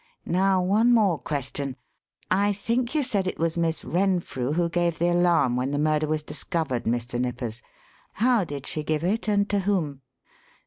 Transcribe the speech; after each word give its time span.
Now 0.25 0.63
one 0.63 0.91
more 0.95 1.19
question: 1.19 1.75
I 2.31 2.53
think 2.53 2.95
you 2.95 3.03
said 3.03 3.27
it 3.27 3.37
was 3.37 3.55
Miss 3.55 3.85
Renfrew 3.85 4.53
who 4.53 4.67
gave 4.67 4.97
the 4.97 5.09
alarm 5.09 5.55
when 5.55 5.69
the 5.69 5.77
murder 5.77 6.07
was 6.07 6.23
discovered, 6.23 6.85
Mr. 6.85 7.19
Nippers. 7.21 7.61
How 8.13 8.43
did 8.43 8.65
she 8.65 8.81
give 8.81 9.03
it 9.03 9.27
and 9.29 9.47
to 9.51 9.59
whom?" 9.59 10.01